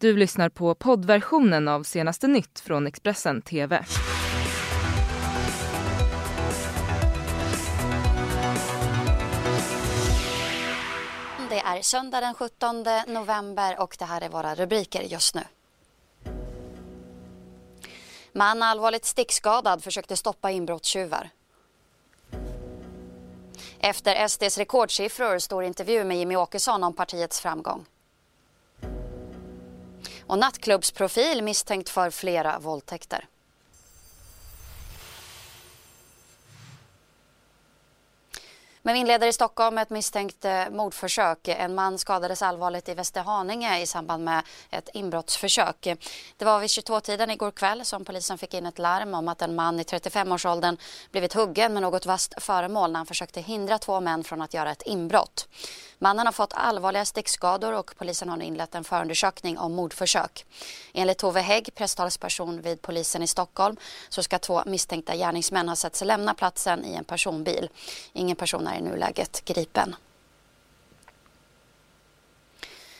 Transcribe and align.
Du 0.00 0.16
lyssnar 0.16 0.48
på 0.48 0.74
poddversionen 0.74 1.68
av 1.68 1.82
senaste 1.82 2.26
nytt 2.26 2.60
från 2.60 2.86
Expressen 2.86 3.42
TV. 3.42 3.84
Det 11.50 11.58
är 11.58 11.82
söndag 11.82 12.20
den 12.20 12.34
17 12.34 12.84
november 13.06 13.80
och 13.80 13.96
det 13.98 14.04
här 14.04 14.20
är 14.20 14.28
våra 14.28 14.54
rubriker 14.54 15.02
just 15.02 15.34
nu. 15.34 15.42
Man 18.32 18.62
allvarligt 18.62 19.04
stickskadad 19.04 19.84
försökte 19.84 20.16
stoppa 20.16 20.50
inbrottstjuvar. 20.50 21.30
Efter 23.78 24.28
SDs 24.28 24.58
rekordsiffror 24.58 25.38
står 25.38 25.64
intervju 25.64 26.04
med 26.04 26.18
Jimmy 26.18 26.36
Åkesson 26.36 26.84
om 26.84 26.92
partiets 26.92 27.40
framgång. 27.40 27.86
Och 30.26 30.38
nattklubbsprofil 30.38 31.42
misstänkt 31.42 31.88
för 31.88 32.10
flera 32.10 32.58
våldtäkter. 32.58 33.24
Men 38.86 38.94
vi 38.94 39.00
inleder 39.00 39.26
i 39.26 39.32
Stockholm 39.32 39.74
med 39.74 39.82
ett 39.82 39.90
misstänkt 39.90 40.44
eh, 40.44 40.70
mordförsök. 40.70 41.48
En 41.48 41.74
man 41.74 41.98
skadades 41.98 42.42
allvarligt 42.42 42.88
i 42.88 42.94
Västerhaninge 42.94 43.80
i 43.80 43.86
samband 43.86 44.24
med 44.24 44.42
ett 44.70 44.88
inbrottsförsök. 44.94 45.96
Det 46.36 46.44
var 46.44 46.60
vid 46.60 46.68
22-tiden 46.68 47.30
igår 47.30 47.50
kväll 47.50 47.84
som 47.84 48.04
polisen 48.04 48.38
fick 48.38 48.54
in 48.54 48.66
ett 48.66 48.78
larm 48.78 49.14
om 49.14 49.28
att 49.28 49.42
en 49.42 49.54
man 49.54 49.80
i 49.80 49.82
35-årsåldern 49.82 50.76
blivit 51.10 51.32
huggen 51.32 51.72
med 51.72 51.82
något 51.82 52.06
vasst 52.06 52.34
föremål 52.36 52.92
när 52.92 52.98
han 52.98 53.06
försökte 53.06 53.40
hindra 53.40 53.78
två 53.78 54.00
män 54.00 54.24
från 54.24 54.42
att 54.42 54.54
göra 54.54 54.70
ett 54.70 54.82
inbrott. 54.82 55.48
Mannen 55.98 56.26
har 56.26 56.32
fått 56.32 56.52
allvarliga 56.52 57.04
stickskador 57.04 57.72
och 57.72 57.94
polisen 57.98 58.28
har 58.28 58.36
nu 58.36 58.44
inlett 58.44 58.74
en 58.74 58.84
förundersökning 58.84 59.58
om 59.58 59.74
mordförsök. 59.74 60.46
Enligt 60.92 61.18
Tove 61.18 61.40
Hägg, 61.40 61.74
presstalsperson 61.74 62.60
vid 62.60 62.82
polisen 62.82 63.22
i 63.22 63.26
Stockholm, 63.26 63.76
så 64.08 64.22
ska 64.22 64.38
två 64.38 64.62
misstänkta 64.66 65.16
gärningsmän 65.16 65.68
ha 65.68 65.76
sett 65.76 65.96
sig 65.96 66.06
lämna 66.06 66.34
platsen 66.34 66.84
i 66.84 66.94
en 66.94 67.04
personbil. 67.04 67.68
Ingen 68.12 68.36
person 68.36 68.66
är 68.66 68.75
i 68.76 68.80
nuläget 68.80 69.44
gripen. 69.44 69.96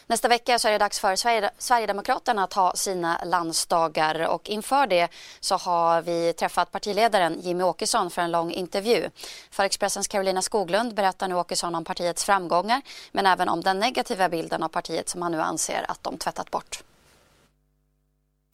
Nästa 0.08 0.28
vecka 0.28 0.58
så 0.58 0.68
är 0.68 0.72
det 0.72 0.78
dags 0.78 1.00
för 1.00 1.16
Sverigedemokraterna 1.58 2.44
att 2.44 2.52
ha 2.52 2.72
sina 2.74 3.20
landsdagar 3.24 4.28
och 4.28 4.50
inför 4.50 4.86
det 4.86 5.08
så 5.40 5.56
har 5.56 6.02
vi 6.02 6.32
träffat 6.32 6.72
partiledaren 6.72 7.40
Jimmy 7.40 7.64
Åkesson 7.64 8.10
för 8.10 8.22
en 8.22 8.30
lång 8.30 8.50
intervju. 8.50 9.10
För 9.50 9.64
Expressens 9.64 10.08
Carolina 10.08 10.42
Skoglund 10.42 10.94
berättar 10.94 11.28
nu 11.28 11.34
Åkesson 11.34 11.74
om 11.74 11.84
partiets 11.84 12.24
framgångar 12.24 12.82
men 13.12 13.26
även 13.26 13.48
om 13.48 13.60
den 13.60 13.78
negativa 13.78 14.28
bilden 14.28 14.62
av 14.62 14.68
partiet 14.68 15.08
som 15.08 15.22
han 15.22 15.32
nu 15.32 15.40
anser 15.40 15.84
att 15.88 16.02
de 16.02 16.18
tvättat 16.18 16.50
bort. 16.50 16.82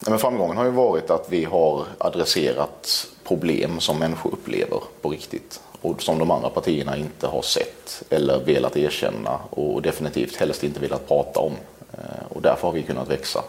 Men 0.07 0.19
framgången 0.19 0.57
har 0.57 0.65
ju 0.65 0.71
varit 0.71 1.09
att 1.09 1.25
vi 1.29 1.45
har 1.45 1.85
adresserat 1.97 3.07
problem 3.23 3.79
som 3.79 3.99
människor 3.99 4.33
upplever 4.33 4.81
på 5.01 5.09
riktigt 5.09 5.61
och 5.83 6.01
som 6.01 6.19
de 6.19 6.31
andra 6.31 6.49
partierna 6.49 6.97
inte 6.97 7.27
har 7.27 7.41
sett 7.41 8.03
eller 8.09 8.39
velat 8.39 8.77
erkänna 8.77 9.39
och 9.49 9.81
definitivt 9.81 10.35
helst 10.35 10.63
inte 10.63 10.79
velat 10.79 11.07
prata 11.07 11.39
om. 11.39 11.53
Eh, 11.93 12.25
och 12.29 12.41
därför 12.41 12.67
har 12.67 12.73
vi 12.73 12.83
kunnat 12.83 13.09
växa. 13.09 13.43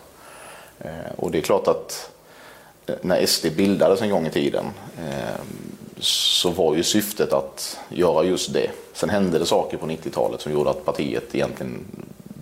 Eh, 0.79 1.13
och 1.17 1.31
det 1.31 1.39
är 1.39 1.43
klart 1.43 1.69
att 1.69 2.11
eh, 2.87 2.95
när 3.03 3.27
SD 3.27 3.47
bildades 3.57 4.03
en 4.03 4.11
gång 4.11 4.27
i 4.27 4.31
tiden 4.31 4.65
så 5.99 6.51
var 6.51 6.75
ju 6.75 6.83
syftet 6.83 7.33
att 7.33 7.79
göra 7.89 8.25
just 8.25 8.53
det. 8.53 8.71
Sen 8.93 9.11
hände 9.11 9.39
det 9.39 9.47
saker 9.47 9.77
på 9.77 9.87
90-talet 9.87 10.41
som 10.41 10.53
gjorde 10.53 10.71
att 10.71 10.85
partiet 10.85 11.35
egentligen 11.35 11.85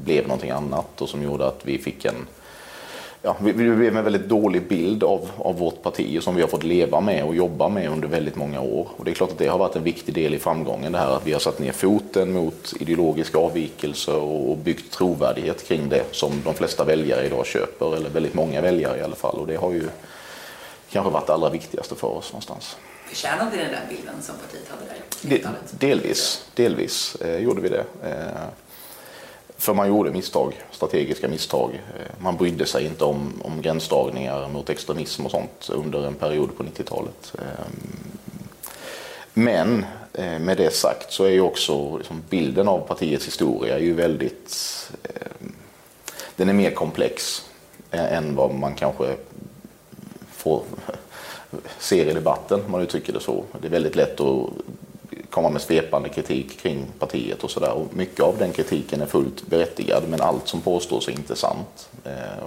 blev 0.05 0.27
någonting 0.27 0.51
annat 0.51 1.01
och 1.01 1.09
som 1.09 1.23
gjorde 1.23 1.47
att 1.47 1.61
vi 1.63 1.79
fick 1.79 2.05
en 2.05 2.27
ja, 3.23 3.37
vi, 3.41 3.53
vi 3.53 3.71
blev 3.71 3.97
en 3.97 4.05
väldigt 4.05 4.29
dålig 4.29 4.69
bild 4.69 5.05
av, 5.05 5.31
av 5.37 5.59
vårt 5.59 5.83
parti 5.83 6.23
som 6.23 6.35
vi 6.35 6.41
har 6.43 6.49
fått 6.49 6.65
leva 6.65 7.01
med 7.01 7.25
och 7.25 7.35
jobba 7.35 7.69
med 7.69 7.91
under 7.91 8.09
väldigt 8.09 8.37
många 8.37 8.61
år. 8.61 8.89
Och 8.97 9.05
det 9.05 9.11
är 9.11 9.15
klart 9.15 9.31
att 9.31 9.39
det 9.39 9.47
har 9.47 9.59
varit 9.59 9.77
en 9.77 9.83
viktig 9.83 10.15
del 10.15 10.35
i 10.35 10.39
framgången 10.39 10.93
det 10.93 10.99
här 10.99 11.17
att 11.17 11.27
vi 11.27 11.33
har 11.33 11.41
satt 11.41 11.59
ner 11.59 11.73
foten 11.73 12.33
mot 12.33 12.73
ideologiska 12.81 13.39
avvikelser 13.39 14.17
och 14.17 14.57
byggt 14.57 14.93
trovärdighet 14.93 15.69
kring 15.69 15.89
det 15.89 16.05
som 16.11 16.33
de 16.45 16.55
flesta 16.55 16.85
väljare 16.85 17.27
idag 17.27 17.47
köper, 17.47 17.97
eller 17.97 18.11
väldigt 18.11 18.35
många 18.35 18.61
väljare 18.61 18.99
i 18.99 19.03
alla 19.03 19.17
fall. 19.17 19.39
Och 19.39 19.47
det 19.47 19.57
har 19.57 19.73
ju 19.73 19.89
kanske 20.91 21.13
varit 21.13 21.27
det 21.27 21.33
allra 21.33 21.51
viktigaste 21.51 21.95
för 21.95 22.09
oss 22.09 22.33
någonstans. 22.33 22.77
Förtjänade 23.07 23.51
ni 23.51 23.57
den 23.57 23.71
där 23.71 23.87
bilden 23.89 24.15
som 24.23 24.35
partiet 24.35 24.69
hade 24.69 24.83
där? 24.85 24.97
delvis, 25.79 26.47
delvis 26.55 27.15
eh, 27.15 27.39
gjorde 27.39 27.61
vi 27.61 27.69
det. 27.69 27.85
Eh, 28.03 28.49
för 29.63 29.75
man 29.75 29.89
gjorde 29.89 30.11
misstag, 30.11 30.63
strategiska 30.71 31.29
misstag. 31.29 31.71
Eh, 31.99 32.07
man 32.19 32.37
brydde 32.37 32.67
sig 32.67 32.87
inte 32.87 33.05
om, 33.05 33.43
om 33.45 33.63
gränsdragningar 33.63 34.49
mot 34.49 34.71
extremism 34.71 35.27
och 35.27 35.31
sånt 35.31 35.71
under 35.73 36.07
en 36.07 36.15
period 36.15 36.57
på 36.57 36.63
90-talet. 36.63 37.35
Eh, 37.39 37.67
men 39.35 39.87
eh, 40.13 40.39
med 40.39 40.57
det 40.57 40.75
sagt 40.75 41.13
så 41.13 41.25
är 41.25 41.31
ju 41.31 41.41
också 41.41 41.97
liksom 41.97 42.23
bilden 42.29 42.69
av 42.69 42.79
partiets 42.79 43.27
historia 43.27 43.77
är 43.77 43.83
ju 43.83 43.95
väldigt... 43.95 44.57
Den 46.37 46.49
är 46.49 46.53
mer 46.53 46.71
komplex 46.71 47.45
än 47.91 48.37
vad 48.37 48.55
man 48.55 48.75
kanske 48.75 49.17
får 50.31 50.63
ser 51.79 52.07
i 52.07 52.13
debatten, 52.13 52.65
om 52.65 52.71
man 52.71 52.83
uttrycker 52.83 53.13
det 53.13 53.21
så. 53.21 53.45
Det 53.61 53.67
är 53.67 53.71
väldigt 53.71 53.97
lätt 53.97 54.21
att 54.21 54.49
komma 55.33 55.51
med 55.51 55.63
svepande 55.63 56.09
kritik 56.09 56.61
kring 56.61 56.87
partiet 56.99 57.45
och 57.45 57.51
sådär. 57.51 57.73
Och 57.73 57.97
mycket 57.97 58.21
av 58.21 58.39
den 58.39 58.53
kritiken 58.53 59.01
är 59.01 59.07
fullt 59.07 59.47
berättigad 59.47 60.03
men 60.09 60.21
allt 60.21 60.49
som 60.49 60.61
påstås 60.61 61.09
är 61.09 61.13
inte 61.13 61.37
sant. 61.37 61.89
Eh, 62.05 62.45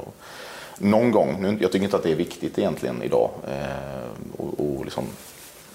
någon 0.77 1.11
gång, 1.11 1.37
nu, 1.41 1.57
jag 1.61 1.71
tycker 1.71 1.85
inte 1.85 1.97
att 1.97 2.03
det 2.03 2.11
är 2.11 2.15
viktigt 2.15 2.59
egentligen 2.59 3.03
idag, 3.03 3.29
eh, 3.47 4.37
och, 4.37 4.59
och 4.59 4.85
liksom 4.85 5.03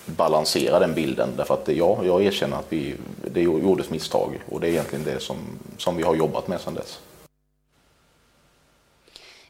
balansera 0.07 0.79
den 0.79 0.95
bilden 0.95 1.29
därför 1.37 1.55
att 1.55 1.69
ja, 1.69 1.99
jag 2.05 2.23
erkänner 2.23 2.57
att 2.57 2.67
vi, 2.69 2.95
det 3.33 3.43
gjordes 3.43 3.91
misstag 3.91 4.41
och 4.49 4.61
det 4.61 4.67
är 4.67 4.71
egentligen 4.71 5.05
det 5.05 5.21
som, 5.21 5.37
som 5.77 5.97
vi 5.97 6.03
har 6.03 6.15
jobbat 6.15 6.49
med 6.49 6.61
sedan 6.61 6.75
dess. 6.75 6.99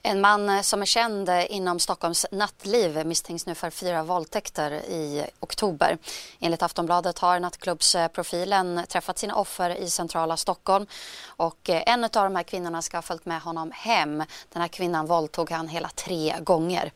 En 0.03 0.21
man 0.21 0.49
eh, 0.49 0.63
som 0.63 0.83
är 0.83 0.87
känd 0.87 1.29
eh, 1.29 1.53
inom 1.53 1.81
Stockholms 1.81 2.27
nattliv 2.31 3.07
misstänks 3.07 3.47
nu 3.47 3.55
för 3.55 3.71
fyra 3.71 4.03
våldtäkter 4.03 4.71
i 4.73 5.27
oktober. 5.41 5.99
Enligt 6.41 6.63
Aftonbladet 6.63 7.19
har 7.19 7.41
nattklubbsprofilen 7.41 8.85
träffat 8.89 9.19
sina 9.19 9.35
offer 9.35 9.71
i 9.71 9.91
centrala 9.91 10.37
Stockholm 10.37 10.87
och 11.27 11.71
eh, 11.71 11.83
en 11.87 12.05
av 12.05 12.11
de 12.11 12.37
här 12.37 12.43
kvinnorna 12.43 12.83
ska 12.83 12.97
ha 12.97 13.03
följt 13.03 13.27
med 13.27 13.41
honom 13.41 13.71
hem. 13.75 14.19
Den 14.53 14.63
här 14.63 14.69
kvinnan 14.69 15.07
våldtog 15.07 15.51
han 15.51 15.69
hela 15.69 15.89
tre 15.89 16.37
gånger. 16.41 16.93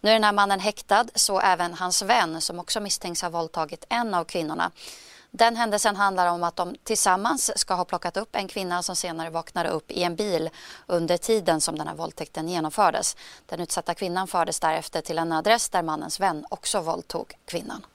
Nu 0.00 0.10
är 0.10 0.14
den 0.14 0.24
här 0.24 0.32
mannen 0.32 0.60
häktad, 0.60 1.06
så 1.14 1.40
även 1.40 1.74
hans 1.74 2.02
vän 2.02 2.40
som 2.40 2.58
också 2.58 2.80
misstänks 2.80 3.22
ha 3.22 3.28
våldtagit 3.28 3.84
en 3.88 4.14
av 4.14 4.24
kvinnorna. 4.24 4.70
Den 5.36 5.56
händelsen 5.56 5.96
handlar 5.96 6.26
om 6.26 6.42
att 6.44 6.56
de 6.56 6.76
tillsammans 6.84 7.58
ska 7.58 7.74
ha 7.74 7.84
plockat 7.84 8.16
upp 8.16 8.36
en 8.36 8.48
kvinna 8.48 8.82
som 8.82 8.96
senare 8.96 9.30
vaknade 9.30 9.68
upp 9.68 9.90
i 9.90 10.02
en 10.02 10.16
bil 10.16 10.50
under 10.86 11.16
tiden 11.16 11.60
som 11.60 11.78
den 11.78 11.88
här 11.88 11.94
våldtäkten 11.94 12.48
genomfördes. 12.48 13.16
Den 13.46 13.60
utsatta 13.60 13.94
kvinnan 13.94 14.26
fördes 14.26 14.60
därefter 14.60 15.00
till 15.00 15.18
en 15.18 15.32
adress 15.32 15.68
där 15.68 15.82
mannens 15.82 16.20
vän 16.20 16.46
också 16.50 16.80
våldtog 16.80 17.34
kvinnan. 17.44 17.86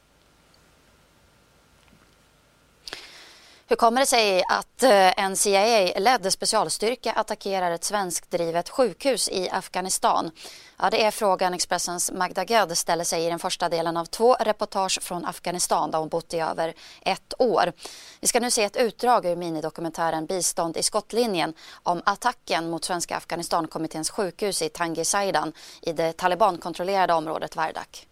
Hur 3.69 3.75
kommer 3.75 4.01
det 4.01 4.05
sig 4.05 4.43
att 4.49 4.83
eh, 4.83 5.23
en 5.23 5.35
CIA-ledd 5.35 6.33
specialstyrka 6.33 7.11
attackerar 7.11 7.71
ett 7.71 7.83
svenskdrivet 7.83 8.69
sjukhus 8.69 9.29
i 9.29 9.49
Afghanistan? 9.49 10.31
Ja, 10.79 10.89
det 10.89 11.03
är 11.03 11.11
frågan 11.11 11.53
Expressens 11.53 12.11
Magda 12.11 12.45
Gad 12.45 12.77
ställer 12.77 13.03
sig 13.03 13.25
i 13.25 13.29
den 13.29 13.39
första 13.39 13.69
delen 13.69 13.97
av 13.97 14.05
två 14.05 14.33
reportage 14.33 15.01
från 15.01 15.25
Afghanistan 15.25 15.91
där 15.91 15.99
hon 15.99 16.09
bott 16.09 16.33
i 16.33 16.39
över 16.39 16.73
ett 17.01 17.33
år. 17.39 17.73
Vi 18.19 18.27
ska 18.27 18.39
nu 18.39 18.51
se 18.51 18.63
ett 18.63 18.77
utdrag 18.77 19.25
ur 19.25 19.35
minidokumentären 19.35 20.25
Bistånd 20.25 20.77
i 20.77 20.83
skottlinjen 20.83 21.53
om 21.83 22.01
attacken 22.05 22.69
mot 22.69 22.85
Svenska 22.85 23.17
Afghanistankommitténs 23.17 24.09
sjukhus 24.09 24.61
i 24.61 24.69
Tangi 24.69 25.05
Saidan 25.05 25.53
i 25.81 25.93
det 25.93 26.17
talibankontrollerade 26.17 27.13
området 27.13 27.55
Vardak. 27.55 28.08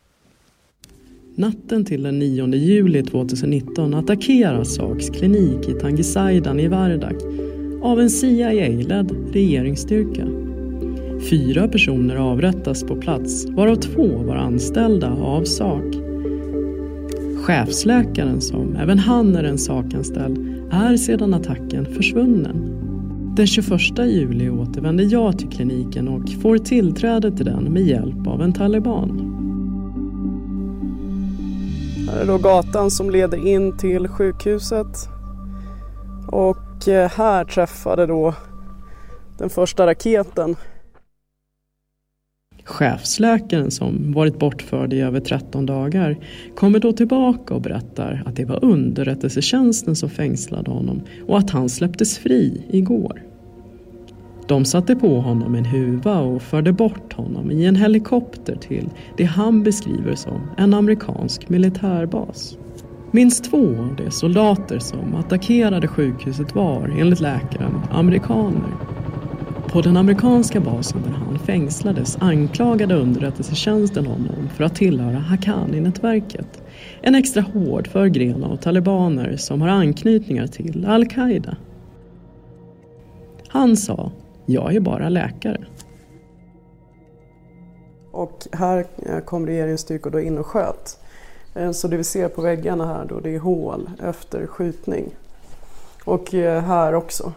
Natten 1.37 1.85
till 1.85 2.03
den 2.03 2.19
9 2.19 2.47
juli 2.47 3.03
2019 3.03 3.93
attackeras 3.93 4.75
Saks 4.75 5.09
klinik 5.09 5.69
i 5.69 5.73
Tangisaidan 5.73 6.59
i 6.59 6.67
Vardak 6.67 7.15
av 7.81 7.99
en 7.99 8.09
CIA-ledd 8.09 9.11
regeringsstyrka. 9.33 10.27
Fyra 11.29 11.67
personer 11.67 12.15
avrättas 12.15 12.83
på 12.83 12.95
plats, 12.95 13.45
varav 13.49 13.75
två 13.75 14.07
var 14.07 14.35
anställda 14.35 15.11
av 15.11 15.43
SAK. 15.43 15.95
Chefsläkaren, 17.35 18.41
som 18.41 18.75
även 18.75 18.99
han 18.99 19.35
är 19.35 19.43
en 19.43 19.57
sakanställd, 19.57 20.37
är 20.71 20.97
sedan 20.97 21.33
attacken 21.33 21.85
försvunnen. 21.85 22.73
Den 23.35 23.47
21 23.47 23.69
juli 23.97 24.49
återvänder 24.49 25.07
jag 25.11 25.39
till 25.39 25.49
kliniken 25.49 26.07
och 26.07 26.29
får 26.29 26.57
tillträde 26.57 27.31
till 27.31 27.45
den 27.45 27.63
med 27.63 27.83
hjälp 27.83 28.27
av 28.27 28.41
en 28.41 28.53
taliban. 28.53 29.36
Här 32.07 32.21
är 32.21 32.25
då 32.25 32.37
gatan 32.37 32.91
som 32.91 33.09
leder 33.09 33.47
in 33.47 33.77
till 33.77 34.07
sjukhuset. 34.07 35.09
Och 36.27 36.87
eh, 36.87 37.11
här 37.11 37.45
träffade 37.45 38.05
då 38.05 38.33
den 39.37 39.49
första 39.49 39.87
raketen 39.87 40.55
chefsläkaren 42.67 43.71
som 43.71 44.13
varit 44.13 44.39
bortförd 44.39 44.93
i 44.93 45.01
över 45.01 45.19
13 45.19 45.65
dagar 45.65 46.17
kommer 46.55 46.79
då 46.79 46.93
tillbaka 46.93 47.53
och 47.53 47.61
berättar 47.61 48.23
att 48.25 48.35
det 48.35 48.45
var 48.45 48.65
underrättelsetjänsten 48.65 49.95
som 49.95 50.09
fängslade 50.09 50.71
honom 50.71 51.01
och 51.27 51.37
att 51.37 51.49
han 51.49 51.69
släpptes 51.69 52.17
fri 52.17 52.61
igår. 52.69 53.23
De 54.47 54.65
satte 54.65 54.95
på 54.95 55.19
honom 55.21 55.55
en 55.55 55.65
huva 55.65 56.19
och 56.19 56.41
förde 56.41 56.73
bort 56.73 57.13
honom 57.13 57.51
i 57.51 57.65
en 57.65 57.75
helikopter 57.75 58.55
till 58.55 58.89
det 59.17 59.23
han 59.23 59.63
beskriver 59.63 60.15
som 60.15 60.41
en 60.57 60.73
amerikansk 60.73 61.49
militärbas. 61.49 62.57
Minst 63.11 63.43
två 63.43 63.57
av 63.57 63.95
de 63.97 64.11
soldater 64.11 64.79
som 64.79 65.15
attackerade 65.15 65.87
sjukhuset 65.87 66.55
var, 66.55 66.95
enligt 66.99 67.19
läkaren, 67.19 67.81
amerikaner. 67.91 68.71
På 69.67 69.81
den 69.81 69.97
amerikanska 69.97 70.59
basen 70.59 71.01
där 71.01 71.11
han 71.11 71.39
fängslades 71.39 72.17
anklagade 72.21 72.95
underrättelsetjänsten 72.95 74.05
honom 74.05 74.49
för 74.55 74.63
att 74.63 74.75
tillhöra 74.75 75.17
Haqqani-nätverket. 75.17 76.63
En 77.01 77.15
extra 77.15 77.41
hård 77.41 77.87
förgren 77.87 78.43
av 78.43 78.55
talibaner 78.55 79.37
som 79.37 79.61
har 79.61 79.69
anknytningar 79.69 80.47
till 80.47 80.85
al-Qaida. 80.85 81.55
Han 83.47 83.77
sa, 83.77 84.11
jag 84.49 84.75
är 84.75 84.79
bara 84.79 85.09
läkare. 85.09 85.65
Och 88.11 88.47
här 88.51 88.85
eh, 89.05 89.19
kom 89.19 89.45
regeringsstyrkor 89.45 90.09
då 90.09 90.19
in 90.19 90.37
och 90.37 90.45
sköt. 90.45 90.99
Eh, 91.55 91.71
så 91.71 91.87
det 91.87 91.97
vi 91.97 92.03
ser 92.03 92.27
på 92.27 92.41
väggarna 92.41 92.85
här 92.85 93.05
då 93.05 93.19
det 93.19 93.35
är 93.35 93.39
hål 93.39 93.89
efter 94.03 94.47
skjutning. 94.47 95.15
Och 96.03 96.33
eh, 96.33 96.63
här 96.63 96.93
också. 96.93 97.33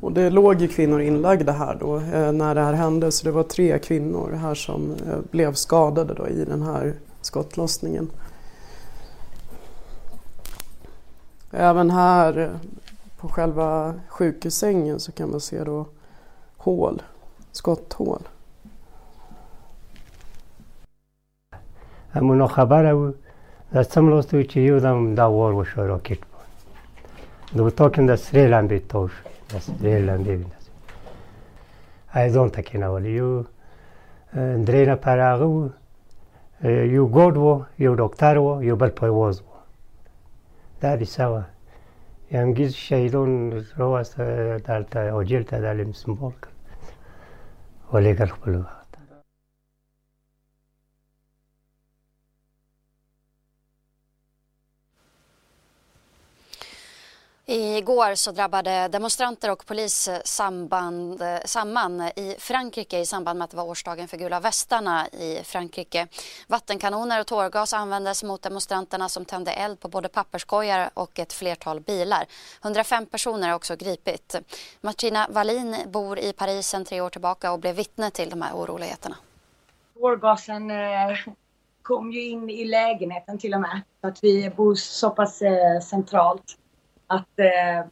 Och 0.00 0.12
det 0.12 0.30
låg 0.30 0.60
ju 0.60 0.68
kvinnor 0.68 1.00
inlagda 1.00 1.52
här 1.52 1.76
då 1.80 1.98
när 2.32 2.54
det 2.54 2.60
här 2.60 2.72
hände 2.72 3.12
så 3.12 3.24
det 3.24 3.30
var 3.30 3.42
tre 3.42 3.78
kvinnor 3.78 4.32
här 4.32 4.54
som 4.54 4.94
blev 5.30 5.54
skadade 5.54 6.14
då 6.14 6.28
i 6.28 6.44
den 6.44 6.62
här 6.62 6.94
skottlossningen. 7.20 8.10
Även 11.50 11.90
här 11.90 12.50
på 13.21 13.29
själva 13.29 13.93
sjukhussängen 14.07 14.99
så 14.99 15.11
kan 15.11 15.31
man 15.31 15.39
se 15.39 15.63
då 15.63 15.85
hål, 16.57 17.01
skotthål. 17.51 18.23
همونو 22.17 22.47
خبره 22.47 22.93
و 22.93 23.11
دا 23.73 23.83
څه 23.83 23.97
لوستو 23.97 24.41
چې 24.41 24.57
یو 24.57 24.79
دم 24.79 25.15
دا 25.15 25.25
ور 25.31 25.53
وشو 25.53 25.87
راکټ 25.87 26.21
د 27.55 27.59
وتاکم 27.65 28.07
د 28.07 28.15
سری 28.25 28.43
لمبې 28.53 28.79
تو 28.89 29.07
شو 29.07 29.23
د 29.51 29.53
سری 29.65 29.99
لمبې 30.07 30.35
ایزان 32.21 32.49
تکینول 32.55 33.05
یو 33.05 33.29
درې 34.67 34.81
نفر 34.91 35.17
هغه 35.29 35.47
و 35.55 35.57
یو 36.95 37.03
ګوډ 37.15 37.33
و 37.37 37.47
یو 37.85 37.93
ډاکټر 38.01 38.35
و 38.45 38.63
یو 38.69 38.75
بل 38.81 38.91
پایواز 38.99 39.41
و 39.41 39.49
دا 40.81 40.95
دیسه 40.95 41.25
امگیز 42.34 42.74
شهیدان 42.74 43.64
رو 43.76 43.88
است 43.88 44.18
در 44.18 45.10
آجل 45.10 45.42
تدلیم 45.42 45.92
سمبول 45.92 46.32
کرد 46.42 46.52
ولی 47.92 48.14
کار 48.14 48.26
خپلو 48.26 48.62
Igår 57.82 58.14
så 58.14 58.32
drabbade 58.32 58.88
demonstranter 58.88 59.50
och 59.50 59.66
polis 59.66 60.08
eh, 60.08 60.20
samband, 60.24 61.22
eh, 61.22 61.38
samman 61.44 62.00
i 62.00 62.36
Frankrike 62.38 62.98
i 62.98 63.06
samband 63.06 63.38
med 63.38 63.44
att 63.44 63.50
det 63.50 63.56
var 63.56 63.64
årsdagen 63.64 64.08
för 64.08 64.16
gula 64.16 64.40
västarna 64.40 65.08
i 65.08 65.40
Frankrike. 65.44 66.06
Vattenkanoner 66.46 67.20
och 67.20 67.26
tårgas 67.26 67.72
användes 67.72 68.24
mot 68.24 68.42
demonstranterna 68.42 69.08
som 69.08 69.24
tände 69.24 69.52
eld 69.52 69.80
på 69.80 69.88
både 69.88 70.08
papperskojar 70.08 70.90
och 70.94 71.18
ett 71.18 71.32
flertal 71.32 71.80
bilar. 71.80 72.24
105 72.64 73.06
personer 73.06 73.48
har 73.48 73.54
också 73.54 73.76
gripit. 73.76 74.34
Martina 74.80 75.26
Wallin 75.30 75.76
bor 75.86 76.18
i 76.18 76.32
Paris 76.32 76.68
sedan 76.68 76.84
tre 76.84 77.00
år 77.00 77.10
tillbaka 77.10 77.52
och 77.52 77.58
blev 77.58 77.76
vittne 77.76 78.10
till 78.10 78.30
de 78.30 78.42
här 78.42 78.52
oroligheterna. 78.54 79.16
Tårgasen 79.94 80.70
eh, 80.70 81.18
kom 81.82 82.12
ju 82.12 82.28
in 82.28 82.50
i 82.50 82.64
lägenheten 82.64 83.38
till 83.38 83.54
och 83.54 83.60
med. 83.60 83.80
för 84.00 84.08
att 84.08 84.24
vi 84.24 84.50
bor 84.50 84.74
så 84.74 85.10
pass 85.10 85.42
eh, 85.42 85.80
centralt 85.80 86.58
att 87.12 87.38
eh, 87.38 87.86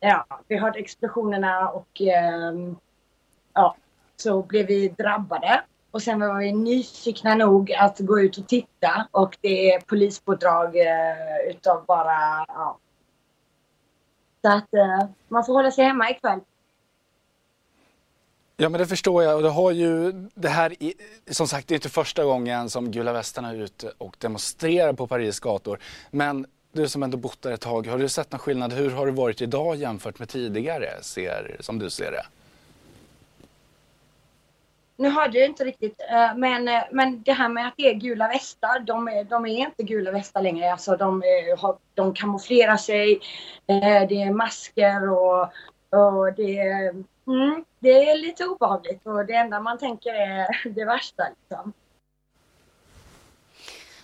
ja, 0.00 0.26
vi 0.48 0.56
hörde 0.56 0.78
explosionerna 0.78 1.68
och 1.68 2.00
eh, 2.00 2.52
ja, 3.54 3.76
så 4.16 4.42
blev 4.42 4.66
vi 4.66 4.88
drabbade. 4.88 5.62
Och 5.90 6.02
sen 6.02 6.20
var 6.20 6.38
vi 6.38 6.52
nyfikna 6.52 7.34
nog 7.34 7.72
att 7.72 7.98
gå 7.98 8.20
ut 8.20 8.38
och 8.38 8.48
titta 8.48 9.08
och 9.10 9.38
det 9.40 9.72
är 9.74 9.80
polispådrag 9.80 10.76
eh, 10.76 11.50
utav 11.50 11.84
bara, 11.84 12.44
ja. 12.48 12.78
Så 14.42 14.48
att 14.52 14.74
eh, 14.74 15.08
man 15.28 15.44
får 15.44 15.52
hålla 15.52 15.70
sig 15.70 15.84
hemma 15.84 16.10
ikväll. 16.10 16.40
Ja 18.56 18.68
men 18.68 18.80
det 18.80 18.86
förstår 18.86 19.22
jag 19.22 19.36
och 19.36 19.42
det 19.42 19.48
har 19.48 19.70
ju 19.70 20.12
det 20.34 20.48
här 20.48 20.76
som 21.30 21.48
sagt 21.48 21.68
det 21.68 21.72
är 21.72 21.76
inte 21.76 21.88
första 21.88 22.24
gången 22.24 22.70
som 22.70 22.90
Gula 22.90 23.12
Västarna 23.12 23.50
är 23.50 23.54
ute 23.54 23.92
och 23.98 24.16
demonstrerar 24.18 24.92
på 24.92 25.06
Paris 25.06 25.40
gator. 25.40 25.78
Men 26.10 26.46
du 26.76 26.88
som 26.88 27.02
ändå 27.02 27.16
bott 27.16 27.42
där 27.42 27.52
ett 27.52 27.60
tag, 27.60 27.86
har 27.86 27.98
du 27.98 28.08
sett 28.08 28.32
någon 28.32 28.38
skillnad? 28.38 28.72
Hur 28.72 28.90
har 28.90 29.06
det 29.06 29.12
varit 29.12 29.40
idag 29.40 29.76
jämfört 29.76 30.18
med 30.18 30.28
tidigare, 30.28 31.02
ser, 31.02 31.56
som 31.60 31.78
du 31.78 31.90
ser 31.90 32.10
det? 32.10 32.26
Nu 34.98 35.08
hörde 35.08 35.38
jag 35.38 35.48
inte 35.48 35.64
riktigt, 35.64 36.00
eh, 36.10 36.36
men, 36.36 36.68
eh, 36.68 36.82
men 36.90 37.22
det 37.22 37.32
här 37.32 37.48
med 37.48 37.68
att 37.68 37.74
det 37.76 37.90
är 37.90 37.94
gula 37.94 38.28
västar, 38.28 38.80
de 38.80 39.08
är, 39.08 39.24
de 39.24 39.46
är 39.46 39.58
inte 39.58 39.82
gula 39.82 40.10
västar 40.10 40.42
längre. 40.42 40.72
Alltså 40.72 40.96
de, 40.96 41.22
eh, 41.22 41.58
har, 41.58 41.76
de 41.94 42.14
kamouflerar 42.14 42.76
sig, 42.76 43.20
det 43.66 44.22
är 44.22 44.30
masker 44.30 45.10
och, 45.10 45.42
och 45.90 46.32
det, 46.36 46.58
mm, 47.26 47.64
det 47.78 48.10
är 48.10 48.18
lite 48.18 48.44
obehagligt 48.44 49.06
och 49.06 49.26
det 49.26 49.34
enda 49.34 49.60
man 49.60 49.78
tänker 49.78 50.14
är 50.14 50.46
det 50.74 50.84
värsta. 50.84 51.24
Liksom. 51.28 51.72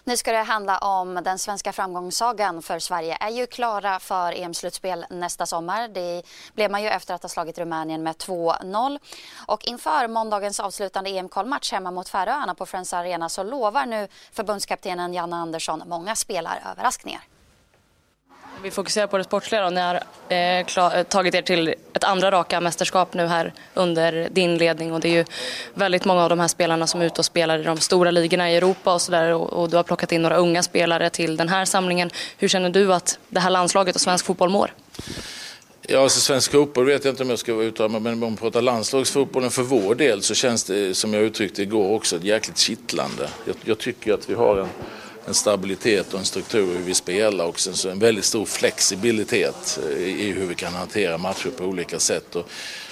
Nu 0.05 0.17
ska 0.17 0.33
det 0.33 0.39
handla 0.39 0.79
om 0.79 1.15
den 1.15 1.39
svenska 1.39 1.73
framgångssagan 1.73 2.63
för 2.63 2.79
Sverige 2.79 3.17
är 3.21 3.31
ju 3.31 3.47
klara 3.47 4.01
för 4.01 4.33
EM-slutspel 4.33 5.07
nästa 5.11 5.47
sommar. 5.47 5.89
Det 5.89 6.23
blev 6.55 6.71
man 6.71 6.83
ju 6.83 6.89
efter 6.89 7.15
att 7.15 7.23
ha 7.23 7.29
slagit 7.29 7.59
Rumänien 7.59 8.03
med 8.03 8.17
2-0. 8.17 8.99
Och 9.47 9.65
inför 9.65 10.09
måndagens 10.09 10.61
avslutande 10.61 11.11
EM-kvalmatch 11.11 11.73
hemma 11.73 11.91
mot 11.91 12.09
Färöarna 12.09 12.55
på 12.55 12.67
Friends 12.67 12.93
Arena 12.93 13.29
så 13.29 13.43
lovar 13.43 13.87
nu 13.87 14.09
förbundskaptenen 14.33 15.15
Janne 15.15 15.37
Andersson 15.37 15.83
många 15.87 16.17
spelaröverraskningar. 16.17 17.23
Vi 18.63 18.71
fokuserar 18.71 19.07
på 19.07 19.19
det 19.19 19.25
sportsliga 19.25 19.63
då, 19.63 19.71
Ni 19.71 19.81
har 19.81 19.95
eh, 20.29 20.65
klar, 20.65 20.97
eh, 20.97 21.03
tagit 21.03 21.35
er 21.35 21.43
till 21.43 21.75
ett 21.93 22.05
andra 22.05 22.31
raka 22.31 22.61
mästerskap 22.61 23.15
nu 23.15 23.27
här 23.27 23.53
under 23.75 24.29
din 24.33 24.59
ledning 24.59 24.93
och 24.93 25.01
det 25.01 25.09
är 25.09 25.13
ju 25.13 25.25
väldigt 25.75 26.05
många 26.05 26.23
av 26.23 26.29
de 26.29 26.41
här 26.41 26.49
spelarna 26.49 26.87
som 26.87 27.01
är 27.01 27.05
ute 27.05 27.21
och 27.21 27.25
spelar 27.25 27.59
i 27.59 27.63
de 27.63 27.79
stora 27.79 28.11
ligorna 28.11 28.51
i 28.51 28.57
Europa 28.57 28.95
och 28.95 29.03
sådär 29.03 29.35
och, 29.35 29.53
och, 29.53 29.71
du 29.71 29.77
har 29.77 29.83
plockat 29.83 30.13
in 30.13 30.23
några 30.23 30.37
unga 30.37 30.63
spelare 30.63 31.11
till 31.11 31.37
den 31.37 31.49
här 31.49 31.65
samlingen. 31.65 32.11
Hur 32.39 32.49
känner 32.49 32.71
du 32.71 32.95
att 32.95 33.19
det 33.29 33.41
här 33.41 33.51
landslaget 33.51 33.95
och 33.95 34.01
svensk 34.01 34.27
fotboll 34.27 34.51
mår? 34.51 34.75
Ja, 35.89 36.03
alltså 36.03 36.21
svensk 36.21 36.53
fotboll 36.53 36.87
vet 36.87 37.05
jag 37.05 37.13
inte 37.13 37.23
om 37.23 37.31
jag 37.31 37.39
ska 37.39 37.53
uttala 37.53 37.89
mig, 37.89 38.01
men 38.01 38.13
om 38.13 38.21
man 38.21 38.37
pratar 38.37 38.63
landslagsfotbollen 38.63 39.51
för 39.51 39.63
vår 39.63 39.95
del 39.95 40.23
så 40.23 40.35
känns 40.35 40.65
det, 40.65 40.97
som 40.97 41.15
jag 41.15 41.23
uttryckte 41.23 41.63
igår 41.63 41.95
också, 41.95 42.19
jäkligt 42.23 42.59
kittlande. 42.59 43.29
Jag, 43.47 43.57
jag 43.65 43.79
tycker 43.79 44.15
att 44.15 44.31
vi 44.31 44.35
har 44.35 44.57
en 44.57 44.69
en 45.27 45.35
stabilitet 45.35 46.13
och 46.13 46.19
en 46.19 46.25
struktur 46.25 46.73
i 46.73 46.77
hur 46.77 46.85
vi 46.85 46.95
spelar 46.95 47.45
och 47.45 47.61
sen 47.61 47.75
så 47.75 47.89
en 47.89 47.99
väldigt 47.99 48.25
stor 48.25 48.45
flexibilitet 48.47 49.79
eh, 49.91 50.03
i 50.03 50.33
hur 50.33 50.47
vi 50.47 50.55
kan 50.55 50.75
hantera 50.75 51.19
matcher 51.19 51.51
på 51.57 51.65
olika 51.65 51.99
sätt. 51.99 52.37
Och 52.37 52.49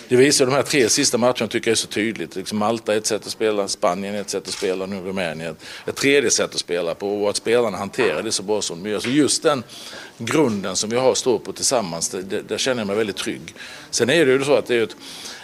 det 0.08 0.16
visar 0.16 0.46
de 0.46 0.52
här 0.52 0.62
tre 0.62 0.88
sista 0.88 1.18
matcherna 1.18 1.48
tycker 1.48 1.70
jag 1.70 1.72
är 1.72 1.76
så 1.76 1.86
tydligt. 1.86 2.36
Liksom 2.36 2.58
Malta 2.58 2.94
är 2.94 2.98
ett 2.98 3.06
sätt 3.06 3.26
att 3.26 3.32
spela, 3.32 3.68
Spanien 3.68 4.14
är 4.14 4.20
ett 4.20 4.30
sätt 4.30 4.48
att 4.48 4.54
spela, 4.54 4.86
nu 4.86 5.00
Rumänien 5.00 5.56
ett 5.86 5.96
tredje 5.96 6.30
sätt 6.30 6.54
att 6.54 6.60
spela 6.60 6.94
på 6.94 7.22
och 7.22 7.30
att 7.30 7.36
spelarna 7.36 7.78
hanterar 7.78 8.22
det 8.22 8.32
så 8.32 8.42
bra 8.42 8.62
som 8.62 8.82
de 8.82 8.90
gör. 8.90 9.00
Så 9.00 9.10
just 9.10 9.42
den 9.42 9.62
grunden 10.18 10.76
som 10.76 10.90
vi 10.90 10.96
har 10.96 11.12
att 11.12 11.18
stå 11.18 11.38
på 11.38 11.52
tillsammans, 11.52 12.08
där, 12.08 12.42
där 12.48 12.58
känner 12.58 12.80
jag 12.80 12.86
mig 12.86 12.96
väldigt 12.96 13.16
trygg. 13.16 13.54
Sen 13.90 14.10
är 14.10 14.26
det 14.26 14.32
ju 14.32 14.44
så 14.44 14.54
att 14.54 14.66
det 14.66 14.74
är 14.74 14.82
ett 14.82 14.96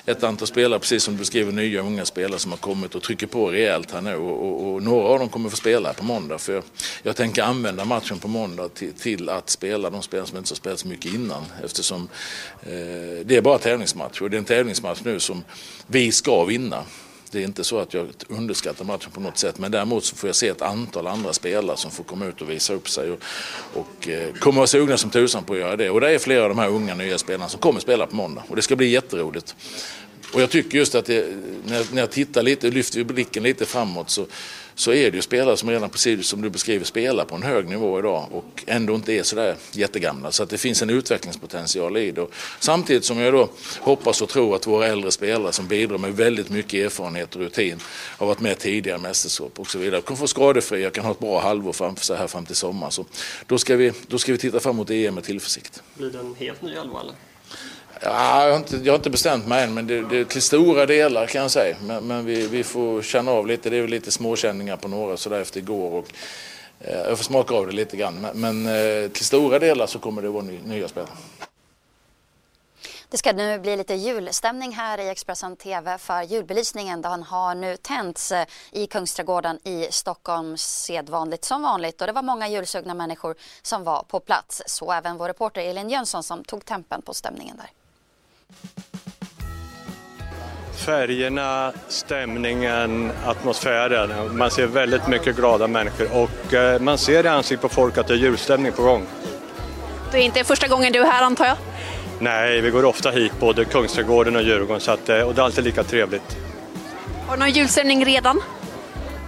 ett 0.07 0.23
antal 0.23 0.49
spelare, 0.49 0.81
precis 0.81 1.03
som 1.03 1.15
du 1.15 1.19
beskriver, 1.19 1.53
nya 1.53 1.81
unga 1.81 2.05
spelare 2.05 2.39
som 2.39 2.51
har 2.51 2.59
kommit 2.59 2.95
och 2.95 3.03
trycker 3.03 3.27
på 3.27 3.51
rejält 3.51 3.91
här 3.91 4.01
nu. 4.01 4.17
Och, 4.17 4.47
och, 4.47 4.75
och 4.75 4.83
några 4.83 5.09
av 5.09 5.19
dem 5.19 5.29
kommer 5.29 5.51
få 5.51 5.57
spela 5.57 5.93
på 5.93 6.05
måndag. 6.05 6.39
För 6.39 6.53
jag, 6.53 6.65
jag 7.03 7.17
tänker 7.17 7.43
använda 7.43 7.85
matchen 7.85 8.19
på 8.19 8.29
måndag 8.29 8.69
till, 8.69 8.93
till, 8.93 9.29
att 9.29 9.51
spela 9.51 9.91
de 9.91 10.03
spelare 10.03 10.27
som 10.27 10.39
inte 10.39 10.51
har 10.51 10.57
spelat 10.57 10.79
så 10.79 10.89
mycket 10.89 11.15
innan. 11.15 11.45
Eftersom 11.65 12.09
eh, 12.63 13.25
det 13.25 13.37
är 13.37 13.43
bara 13.43 13.59
tävlingsmatch 13.59 14.21
och 14.21 14.31
det 14.31 14.37
är 14.37 14.39
en 14.39 14.45
tävlingsmatch 14.45 15.01
nu 15.05 15.21
som 15.21 15.45
vi 15.87 16.13
ska 16.13 16.45
vinna. 16.45 16.85
Det 17.37 17.43
är 17.43 17.45
inte 17.45 17.65
så 17.65 17.79
att 17.79 17.95
jag 17.95 18.09
underskattar 18.29 18.85
matchen 18.85 19.11
på 19.11 19.21
något 19.21 19.39
sätt 19.39 19.59
men 19.59 19.71
däremot 19.71 20.05
så 20.05 20.17
får 20.17 20.29
jag 20.29 20.37
se 20.37 20.49
ett 20.49 20.63
antal 20.63 21.07
andra 21.07 21.33
spelare 21.33 21.77
som 21.77 21.91
får 21.91 22.05
komma 22.05 22.27
ut 22.27 22.41
och 22.41 22.51
visa 22.51 22.73
upp 22.73 22.89
sig 22.89 23.11
och, 23.11 23.19
och 23.75 24.09
eh, 24.09 24.35
kommer 24.35 24.57
vara 24.57 24.67
sugna 24.67 24.97
som 24.97 25.11
tusan 25.11 25.45
på 25.45 25.53
att 25.53 25.59
göra 25.59 25.77
det. 25.77 25.91
Och 25.91 26.01
det 26.01 26.11
är 26.11 26.19
flera 26.19 26.43
av 26.43 26.49
de 26.49 26.59
här 26.59 26.69
unga 26.69 26.95
nya 26.95 27.19
spelarna 27.19 27.49
som 27.49 27.61
kommer 27.61 27.81
spela 27.81 28.07
på 28.07 28.17
måndag 28.17 28.45
och 28.49 28.57
det 28.57 28.63
ska 28.63 28.77
bli 28.77 28.87
jätteroligt. 28.87 29.55
Och 30.33 30.43
jag 30.43 30.51
tycker 30.51 30.79
just 30.79 30.95
att 30.95 31.05
det, 31.05 31.27
när, 31.67 31.95
när 31.95 32.03
jag 32.03 32.11
tittar 32.11 32.43
lite, 32.43 32.71
lyfter 32.71 33.05
blicken 33.05 33.43
lite 33.43 33.67
framåt 33.67 34.11
så, 34.11 34.27
så 34.79 34.93
är 34.93 35.11
det 35.11 35.17
ju 35.17 35.23
spelare 35.23 35.57
som 35.57 35.71
redan 35.71 35.91
precis 35.91 36.27
som 36.27 36.43
du 36.43 36.51
beskriver 36.51 36.85
spelar 36.85 37.25
på 37.25 37.35
en 37.35 37.43
hög 37.43 37.69
nivå 37.69 37.99
idag 37.99 38.27
och 38.33 38.65
ändå 38.67 38.95
inte 38.95 39.13
är 39.13 39.23
sådär 39.23 39.57
jättegamla. 39.73 40.33
Så 40.33 40.43
att 40.43 40.51
det 40.51 40.59
finns 40.59 40.83
en 40.83 40.91
utvecklingspotential 40.91 41.97
i 41.97 42.11
det. 42.11 42.21
Och 42.21 42.31
samtidigt 42.61 43.05
som 43.05 43.19
jag 43.19 43.33
då 43.33 43.49
hoppas 43.81 44.23
och 44.23 44.29
tror 44.29 44.57
att 44.57 44.67
våra 44.67 44.87
äldre 44.87 45.11
spelare 45.11 45.53
som 45.53 45.67
bidrar 45.67 45.99
med 45.99 46.17
väldigt 46.17 46.51
mycket 46.51 46.85
erfarenhet 46.85 47.35
och 47.35 47.41
rutin 47.41 47.79
har 48.19 48.27
varit 48.27 48.41
med 48.41 48.59
tidigare 48.59 48.99
mästerskap 48.99 49.61
och 49.61 49.71
så 49.71 49.79
vidare. 49.79 50.01
Kommer 50.01 50.19
få 50.19 50.27
skadefria, 50.27 50.91
kan 50.91 51.05
ha 51.05 51.13
ett 51.13 51.19
bra 51.19 51.41
halvår 51.41 51.73
framför 51.73 52.05
sig 52.05 52.17
här 52.17 52.27
fram 52.27 52.47
till 52.47 52.57
sommar. 52.57 52.91
Så 52.91 53.05
då 53.47 53.59
ska 53.59 53.77
vi, 53.77 53.93
då 54.07 54.19
ska 54.19 54.33
vi 54.33 54.39
titta 54.39 54.61
fram 54.61 54.77
mot 54.77 54.91
EM 54.91 55.15
med 55.15 55.25
tillförsikt. 55.25 55.83
Blir 55.95 56.11
det 56.11 56.19
en 56.19 56.35
helt 56.39 56.63
ny 56.63 56.71
elva 56.73 57.01
eller? 57.01 57.15
Ja, 58.01 58.45
jag, 58.45 58.51
har 58.51 58.57
inte, 58.57 58.77
jag 58.77 58.93
har 58.93 58.97
inte 58.97 59.11
bestämt 59.11 59.47
mig 59.47 59.65
än, 59.65 59.75
men 59.75 59.87
det, 59.87 60.03
det, 60.03 60.25
till 60.25 60.43
stora 60.43 60.87
delar 60.87 61.27
kan 61.27 61.43
jag 61.43 61.51
säga. 61.51 61.77
Men, 61.83 62.07
men 62.07 62.25
vi, 62.25 62.47
vi, 62.47 62.65
får 62.65 63.03
känna 63.03 63.31
av 63.31 63.47
lite. 63.47 63.71
Det 63.71 63.77
är 63.77 63.81
väl 63.81 63.91
lite 63.91 64.11
småkänningar 64.11 64.77
på 64.77 64.89
några 64.89 65.17
sådär 65.17 65.41
efter 65.41 65.59
igår. 65.59 65.91
Och, 65.91 66.13
eh, 66.81 66.99
jag 66.99 67.19
får 67.19 67.25
smaka 67.25 67.55
av 67.55 67.67
det 67.67 67.73
lite 67.73 67.97
grann. 67.97 68.15
Men, 68.21 68.41
men 68.41 68.67
eh, 68.67 69.11
till 69.11 69.25
stora 69.25 69.59
delar 69.59 69.87
så 69.87 69.99
kommer 69.99 70.23
det 70.23 70.29
vara 70.29 70.43
ny, 70.43 70.59
nya 70.65 70.89
spelare. 70.89 71.11
Det 73.09 73.17
ska 73.17 73.33
nu 73.33 73.59
bli 73.59 73.77
lite 73.77 73.95
julstämning 73.95 74.73
här 74.73 75.01
i 75.01 75.09
Expressen 75.09 75.57
TV 75.57 75.99
för 75.99 76.23
julbelysningen 76.23 77.03
den 77.03 77.23
har 77.23 77.55
nu 77.55 77.77
tänts 77.77 78.33
eh, 78.33 78.47
i 78.73 78.87
Kungsträdgården 78.87 79.59
i 79.65 79.89
Stockholm 79.91 80.57
sedvanligt 80.57 81.45
som 81.45 81.63
vanligt 81.63 82.01
och 82.01 82.07
det 82.07 82.13
var 82.13 82.23
många 82.23 82.49
julsugna 82.49 82.95
människor 82.95 83.35
som 83.63 83.85
var 83.85 84.03
på 84.03 84.21
plats. 84.21 84.63
Så 84.67 84.93
även 84.93 85.17
vår 85.17 85.29
reporter 85.29 85.61
Elin 85.61 85.91
Jönsson 85.91 86.23
som 86.23 86.45
tog 86.45 86.65
tempen 86.65 87.03
på 87.03 87.15
stämningen 87.15 87.57
där. 87.57 87.71
Färgerna, 90.87 91.73
stämningen, 91.89 93.13
atmosfären. 93.25 94.37
Man 94.37 94.51
ser 94.51 94.67
väldigt 94.67 95.09
mycket 95.09 95.37
glada 95.37 95.67
människor 95.67 96.09
och 96.13 96.55
eh, 96.55 96.81
man 96.81 96.99
ser 96.99 97.25
i 97.25 97.29
ansiktet 97.29 97.61
på 97.61 97.69
folk 97.69 97.99
att 97.99 98.07
det 98.07 98.15
är 98.15 98.19
julstämning 98.19 98.73
på 98.73 98.83
gång. 98.83 99.07
Det 100.13 100.19
är 100.19 100.23
inte 100.23 100.45
första 100.45 100.69
gången 100.69 100.93
du 100.93 100.99
är 100.99 101.07
här 101.07 101.23
antar 101.23 101.47
jag? 101.47 101.57
Nej, 102.19 102.61
vi 102.61 102.71
går 102.71 102.85
ofta 102.85 103.11
hit, 103.11 103.33
både 103.41 103.65
Kungsträdgården 103.65 104.37
och 104.37 104.43
Djurgården, 104.43 104.81
så 104.81 104.91
att, 104.91 105.09
eh, 105.09 105.21
och 105.21 105.35
det 105.35 105.41
är 105.41 105.45
alltid 105.45 105.65
lika 105.65 105.83
trevligt. 105.83 106.37
Har 107.27 107.37
du 107.37 107.41
någon 107.41 107.51
julstämning 107.51 108.05
redan? 108.05 108.41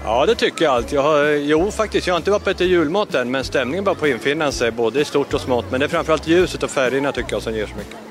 Ja, 0.05 0.27
det 0.27 0.35
tycker 0.35 0.65
jag 0.65 0.75
allt. 0.75 0.93
Jag 0.93 1.03
har, 1.03 1.25
jo, 1.25 1.71
faktiskt, 1.71 2.07
jag 2.07 2.15
har 2.15 2.19
inte 2.19 2.31
varit 2.31 2.45
på 2.45 2.55
till 2.55 2.67
julmat 2.71 3.15
än, 3.15 3.31
men 3.31 3.45
stämningen 3.45 3.85
börjar 3.85 3.97
på 3.97 4.09
infinna 4.09 4.53
sig, 4.53 4.71
både 4.71 5.01
i 5.01 5.05
stort 5.05 5.35
och 5.35 5.41
smått. 5.41 5.65
Men 5.71 5.81
det 5.81 5.87
är 5.87 5.89
framförallt 5.89 6.27
ljuset 6.27 6.63
och 6.63 6.71
färgerna 6.71 7.13
tycker 7.13 7.33
jag 7.33 7.43
som 7.43 7.55
ger 7.55 7.67
så 7.67 7.75
mycket. 7.77 8.08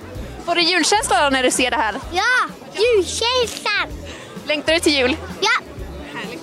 Får 0.48 0.56
du 0.56 0.62
julkänsla 0.62 1.30
när 1.30 1.44
du 1.44 1.52
ser 1.52 1.72
det 1.72 1.78
här? 1.78 1.96
Ja, 2.12 2.24
julkänslan! 2.74 4.08
Längtar 4.46 4.74
du 4.74 4.80
till 4.80 4.94
jul? 4.94 5.18
Ja! 5.42 5.50
Härligt. 6.14 6.42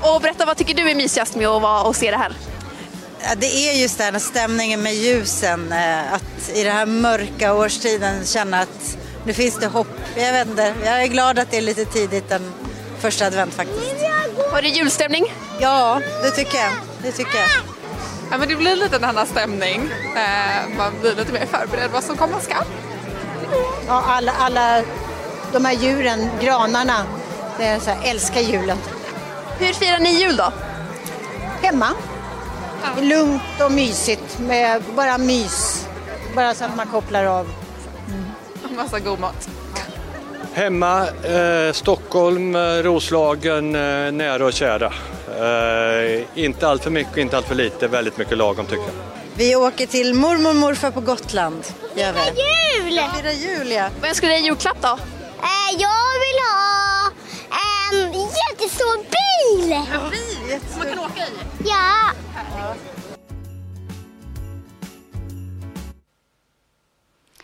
Och 0.00 0.20
berätta, 0.20 0.44
vad 0.44 0.56
tycker 0.56 0.74
du 0.74 0.90
är 0.90 0.94
mysigast 0.94 1.34
med 1.34 1.46
att 1.46 1.62
vara 1.62 1.82
och 1.82 1.96
se 1.96 2.10
det 2.10 2.16
här? 2.16 2.32
Det 3.36 3.46
är 3.46 3.72
just 3.82 3.98
den 3.98 4.12
här 4.14 4.20
stämningen 4.20 4.82
med 4.82 4.94
ljusen, 4.94 5.72
eh, 5.72 6.12
att 6.12 6.50
i 6.54 6.64
den 6.64 6.72
här 6.72 6.86
mörka 6.86 7.54
årstiden 7.54 8.26
känna 8.26 8.60
att 8.60 8.96
nu 9.26 9.32
finns 9.32 9.58
det 9.58 9.66
hopp. 9.66 10.00
Jag 10.16 10.32
vet 10.32 10.48
inte, 10.48 10.74
jag 10.84 11.02
är 11.02 11.06
glad 11.06 11.38
att 11.38 11.50
det 11.50 11.56
är 11.56 11.62
lite 11.62 11.84
tidigt 11.84 12.28
den 12.28 12.52
första 13.00 13.26
advent 13.26 13.54
faktiskt. 13.54 13.94
Har 14.52 14.62
du 14.62 14.68
julstämning? 14.68 15.34
Ja, 15.60 16.00
det 16.22 16.30
tycker 16.30 16.58
jag. 16.58 16.72
Det 17.02 17.12
tycker 17.12 17.38
jag. 17.38 17.48
Ja, 18.30 18.38
men 18.38 18.48
det 18.48 18.56
blir 18.56 18.76
lite 18.76 18.96
en 18.96 19.04
annan 19.04 19.26
stämning. 19.26 19.90
Eh, 20.16 20.76
man 20.76 21.00
blir 21.00 21.14
lite 21.14 21.32
mer 21.32 21.46
förberedd 21.46 21.90
vad 21.90 22.04
som 22.04 22.16
komma 22.16 22.40
skall. 22.40 22.64
Ja, 23.86 24.02
alla, 24.06 24.32
alla 24.32 24.82
de 25.52 25.64
här 25.64 25.74
djuren, 25.74 26.30
granarna, 26.40 27.06
det 27.58 27.64
är 27.64 27.78
så 27.78 27.90
här, 27.90 28.10
älskar 28.10 28.40
julen. 28.40 28.78
Hur 29.58 29.72
firar 29.72 29.98
ni 29.98 30.20
jul 30.20 30.36
då? 30.36 30.52
Hemma. 31.62 31.88
Lugnt 33.00 33.60
och 33.64 33.72
mysigt 33.72 34.38
med 34.38 34.82
bara 34.96 35.18
mys. 35.18 35.88
Bara 36.36 36.54
så 36.54 36.64
att 36.64 36.76
man 36.76 36.86
kopplar 36.86 37.24
av. 37.24 37.48
Mm. 38.08 38.76
Massa 38.76 38.98
god 38.98 39.20
mat. 39.20 39.48
Hemma, 40.52 41.06
eh, 41.08 41.72
Stockholm, 41.72 42.56
eh, 42.56 42.60
Roslagen, 42.60 43.74
eh, 43.74 44.12
nära 44.12 44.44
och 44.44 44.52
kära. 44.52 44.92
Eh, 45.40 46.22
inte 46.34 46.68
allt 46.68 46.82
för 46.82 46.90
mycket, 46.90 47.16
inte 47.16 47.36
allt 47.36 47.46
för 47.46 47.54
lite, 47.54 47.88
väldigt 47.88 48.18
mycket 48.18 48.38
lagom 48.38 48.66
tycker 48.66 48.84
jag. 48.84 49.21
Vi 49.36 49.56
åker 49.56 49.86
till 49.86 50.14
mormor 50.14 50.50
och 50.50 50.56
morfar 50.56 50.90
på 50.90 51.00
Gotland. 51.00 51.64
Gör 51.94 52.12
vi. 52.12 52.20
Jul! 52.20 53.00
Fira 53.16 53.32
jul, 53.32 53.70
ja. 53.70 53.88
Vad 54.00 54.08
önskar 54.08 54.28
du 54.28 54.34
dig 54.34 54.42
i 54.42 54.46
julklapp 54.46 54.82
då? 54.82 54.88
Eh, 54.88 55.70
jag 55.78 56.12
vill 56.22 56.38
ha 56.48 57.12
en 57.92 58.12
jättestor 58.12 58.96
bil! 58.98 59.72
En 59.72 60.10
bil 60.10 60.60
som 60.70 60.78
man 60.78 60.88
kan 60.88 60.98
åka 60.98 61.26
i? 61.26 61.30
Ja! 61.64 62.10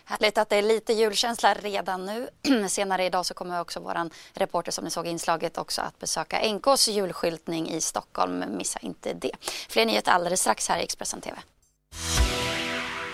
Härligt 0.04 0.38
att 0.38 0.48
det 0.48 0.56
är 0.56 0.62
lite 0.62 0.92
julkänsla 0.92 1.54
redan 1.54 2.06
nu. 2.06 2.28
Senare 2.68 3.04
idag 3.04 3.26
så 3.26 3.34
kommer 3.34 3.60
också 3.60 3.80
vår 3.80 4.10
reporter 4.32 4.72
som 4.72 4.84
ni 4.84 4.90
såg 4.90 5.06
i 5.06 5.10
inslaget 5.10 5.58
också 5.58 5.82
att 5.82 5.98
besöka 5.98 6.52
NKs 6.52 6.88
julskyltning 6.88 7.70
i 7.70 7.80
Stockholm. 7.80 8.44
Missa 8.48 8.78
inte 8.82 9.12
det. 9.12 9.32
Fler 9.68 9.86
nyheter 9.86 10.12
alldeles 10.12 10.40
strax 10.40 10.68
här 10.68 10.78
i 10.78 10.82
Expressen 10.82 11.20
TV. 11.20 11.38